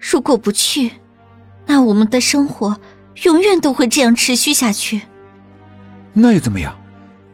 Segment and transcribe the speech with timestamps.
[0.00, 0.92] 如果不去，
[1.66, 2.80] 那我们的生活
[3.22, 5.02] 永远都会这样持续下去。
[6.12, 6.76] 那又怎么样？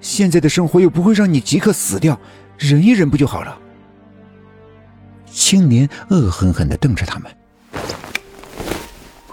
[0.01, 2.21] 现在的生活又不会让你即刻死掉，
[2.59, 3.59] 忍一忍不就好了？
[5.27, 7.31] 青年恶狠狠的瞪着他们。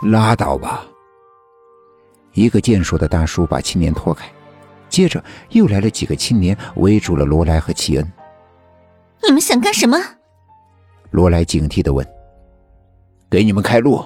[0.03, 0.85] 拉倒吧！
[2.33, 4.25] 一个健硕的大叔把青年拖开，
[4.89, 8.13] 接着又来了几个青年围住了罗莱和齐恩。
[9.25, 9.97] 你们想干什么？
[11.11, 12.05] 罗莱警惕的问。
[13.33, 14.05] 给你们开路。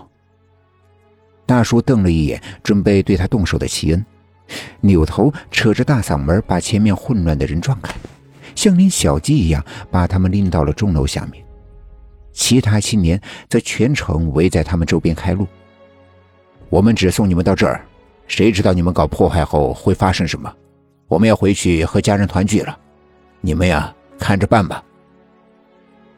[1.46, 4.06] 大叔瞪了一眼准备对他动手的齐恩，
[4.79, 7.93] 扭头扯着大嗓门把前面混乱的人撞开，
[8.55, 9.61] 像拎小鸡一样
[9.92, 11.43] 把他们拎到了钟楼下面。
[12.32, 13.19] 其他青年
[13.50, 15.46] 则全程围在他们周边开路。
[16.69, 17.82] 我们只送你们到这儿，
[18.30, 20.50] 谁知道你们搞破坏后会发生什么？
[21.10, 22.80] 我们要回去和家人团聚了，
[23.41, 24.82] 你们呀，看着办吧。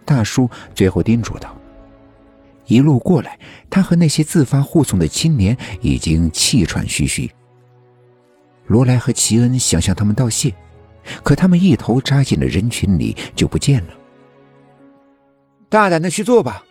[0.05, 1.55] 大叔最后叮嘱道。
[2.69, 3.37] 一路过来，
[3.69, 7.29] 他和那些自发护送的青年已经气喘吁吁。
[8.67, 10.53] 罗莱和齐恩想向他们道谢，
[11.23, 13.93] 可他们一头扎进了人群里就不见了。
[15.67, 16.63] 大胆的去做吧！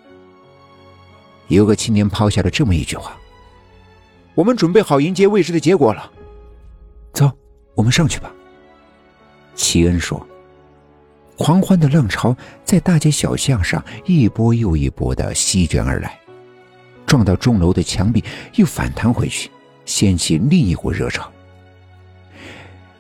[1.49, 3.19] 有个青年抛下了这么一句话
[4.37, 6.13] ：“我们准备好迎接未知的结果了。”
[7.13, 7.33] 走，
[7.75, 8.31] 我们上去吧。
[9.57, 10.28] 齐恩说。
[11.39, 16.19] 狂欢的浪潮在大街小巷上一波又一波的席卷而来，
[17.07, 18.23] 撞到钟楼的墙壁，
[18.57, 19.49] 又反弹回去，
[19.87, 21.31] 掀起另一股热潮。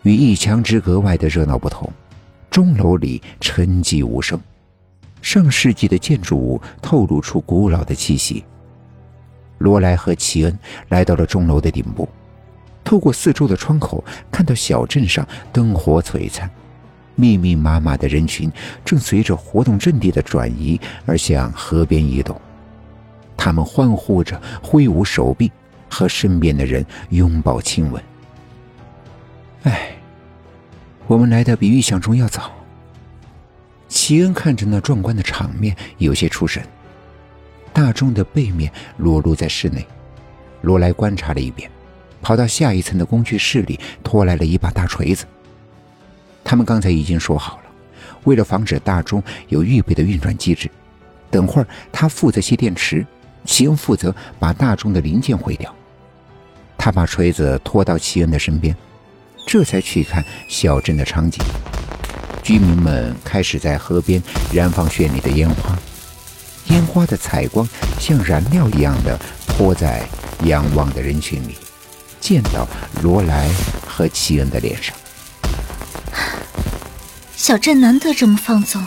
[0.02, 1.92] 与一墙之隔外的热闹不同，
[2.48, 4.40] 钟楼里沉寂无声，
[5.20, 8.44] 上世纪的建筑物透露出古老的气息。
[9.58, 10.56] 罗莱和齐恩
[10.90, 12.08] 来到了钟楼的顶部，
[12.84, 16.48] 透过四周的窗口，看到小镇上灯火璀璨。
[17.18, 18.48] 密密麻麻的人群
[18.84, 22.40] 正随着活动阵地的转移而向河边移动，
[23.36, 25.50] 他们欢呼着，挥舞手臂，
[25.90, 28.00] 和身边的人拥抱亲吻。
[29.64, 29.96] 哎，
[31.08, 32.52] 我们来的比预想中要早。
[33.88, 36.62] 齐恩看着那壮观的场面，有些出神。
[37.72, 39.84] 大众的背面裸露在室内，
[40.62, 41.68] 罗莱观察了一遍，
[42.22, 45.24] 跑到下一层的工具室里，拖来了一把大锤子。
[46.48, 47.64] 他们刚才已经说好了，
[48.24, 50.70] 为了防止大钟有预备的运转机制，
[51.30, 53.06] 等会儿他负责卸电池，
[53.44, 55.70] 齐恩负责把大钟的零件毁掉。
[56.78, 58.74] 他把锤子拖到齐恩的身边，
[59.46, 61.44] 这才去看小镇的场景。
[62.42, 65.78] 居民们开始在河边燃放绚丽的烟花，
[66.68, 67.68] 烟花的彩光
[68.00, 70.02] 像燃料一样的泼在
[70.44, 71.56] 仰望的人群里，
[72.22, 72.66] 溅到
[73.02, 73.50] 罗莱
[73.86, 74.96] 和齐恩的脸上。
[77.48, 78.86] 小镇难得这么放纵，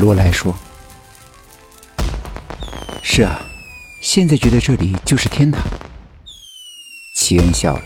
[0.00, 0.52] 罗莱说
[3.00, 3.40] ：“是啊，
[4.02, 5.62] 现在觉得这里就是天堂。”
[7.14, 7.82] 齐恩笑了。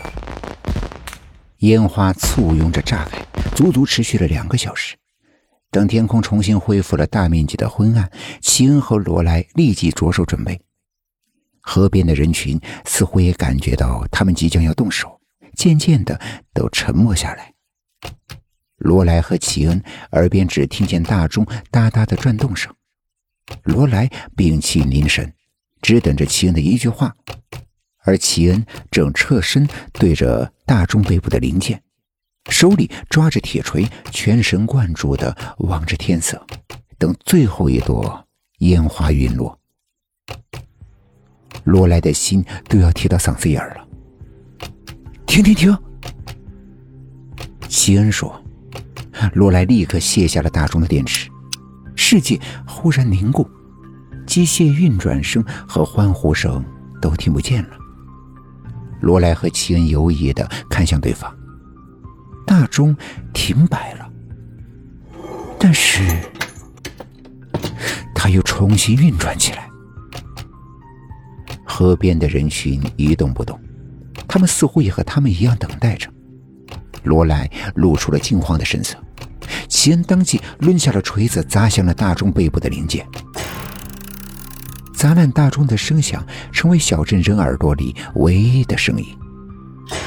[1.59, 3.23] 烟花簇拥着炸开，
[3.55, 4.95] 足足持续了两个小时。
[5.69, 8.09] 等天空重新恢复了大面积的昏暗，
[8.41, 10.59] 齐恩和罗莱立即着手准备。
[11.61, 15.21] 河边的人群似乎也感觉到他们即将要动手，
[15.55, 16.19] 渐渐的
[16.55, 17.52] 都沉默下来。
[18.83, 22.73] 罗莱和齐恩耳边只听见大钟哒哒的转动声。
[23.63, 25.33] 罗莱屏气凝神，
[25.81, 27.15] 只等着齐恩的一句话，
[28.03, 31.81] 而齐恩正侧身对着大钟背部的零件，
[32.49, 36.45] 手里抓着铁锤，全神贯注的望着天色，
[36.97, 38.27] 等最后一朵
[38.59, 39.57] 烟花陨落。
[41.63, 43.87] 罗莱的心都要提到嗓子眼了。
[45.25, 45.77] 停停停！
[47.69, 48.42] 齐恩说。
[49.33, 51.29] 罗莱立刻卸下了大钟的电池，
[51.95, 53.49] 世界忽然凝固，
[54.25, 56.63] 机械运转声和欢呼声
[57.01, 57.69] 都听不见了。
[59.01, 61.33] 罗莱和齐恩犹疑的看向对方，
[62.45, 62.95] 大钟
[63.33, 64.09] 停摆了，
[65.59, 66.01] 但是
[68.15, 69.69] 它又重新运转起来。
[71.65, 73.59] 河边的人群一动不动，
[74.27, 76.09] 他们似乎也和他们一样等待着。
[77.03, 78.95] 罗莱露出了惊慌的神色。
[79.73, 83.05] 齐恩当即抡下了锤子，砸向了大钟背部的零件。
[84.93, 89.05] 砸烂大钟的声响成为小镇人耳朵里唯一的声音。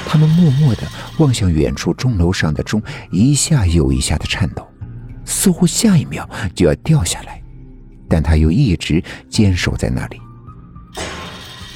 [0.07, 0.87] 他们默默地
[1.19, 2.81] 望向远处钟楼上的钟，
[3.11, 4.65] 一下又一下的颤抖，
[5.25, 7.43] 似乎下一秒就要掉下来，
[8.07, 10.19] 但他又一直坚守在那里。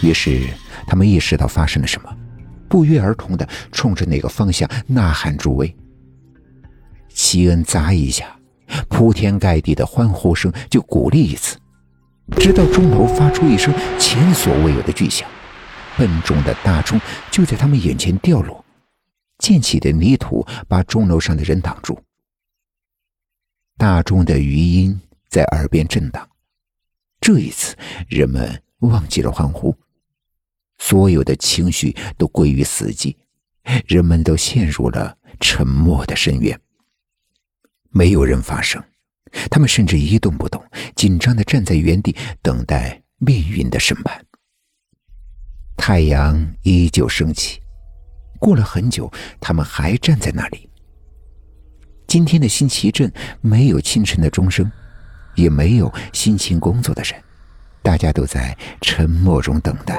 [0.02, 0.48] 于是，
[0.88, 2.10] 他们意识到发生了什么，
[2.70, 5.76] 不约而同地冲着那个方向呐喊助威。
[7.32, 8.38] 齐恩砸一下，
[8.90, 11.58] 铺天盖地的欢呼声就鼓励一次。
[12.36, 15.30] 直到钟楼发出一声前所未有的巨响，
[15.98, 17.00] 笨重的大钟
[17.32, 18.66] 就在他们眼前掉落，
[19.38, 21.98] 溅起的泥土把钟楼上的人挡住。
[23.78, 25.00] 大钟的余音
[25.30, 26.28] 在耳边震荡，
[27.22, 27.78] 这一次
[28.10, 29.74] 人们忘记了欢呼，
[30.80, 33.16] 所有的情绪都归于死寂，
[33.88, 36.60] 人们都陷入了沉默的深渊。
[37.92, 38.82] 没有人发声，
[39.50, 40.64] 他们甚至一动不动，
[40.96, 44.26] 紧张的站在原地，等待命运的审判。
[45.78, 47.60] 太阳依旧升起，
[48.40, 50.70] 过了很久，他们还站在那里。
[52.08, 53.12] 今天的新奇镇
[53.42, 54.70] 没有清晨的钟声，
[55.36, 57.14] 也没有辛勤工作的人，
[57.82, 59.98] 大家都在沉默中等待。